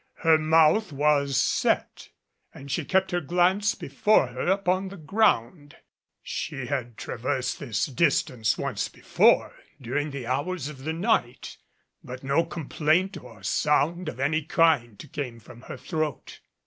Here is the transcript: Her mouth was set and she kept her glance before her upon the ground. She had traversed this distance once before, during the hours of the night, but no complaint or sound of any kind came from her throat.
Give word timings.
Her 0.21 0.39
mouth 0.39 0.91
was 0.91 1.37
set 1.37 2.09
and 2.55 2.71
she 2.71 2.85
kept 2.85 3.11
her 3.11 3.21
glance 3.21 3.75
before 3.75 4.29
her 4.29 4.47
upon 4.47 4.87
the 4.87 4.97
ground. 4.97 5.75
She 6.23 6.65
had 6.65 6.97
traversed 6.97 7.59
this 7.59 7.85
distance 7.85 8.57
once 8.57 8.89
before, 8.89 9.53
during 9.79 10.09
the 10.09 10.25
hours 10.25 10.69
of 10.69 10.85
the 10.85 10.93
night, 10.93 11.57
but 12.03 12.23
no 12.23 12.43
complaint 12.43 13.15
or 13.15 13.43
sound 13.43 14.09
of 14.09 14.19
any 14.19 14.41
kind 14.41 15.07
came 15.13 15.39
from 15.39 15.61
her 15.61 15.77
throat. 15.77 16.39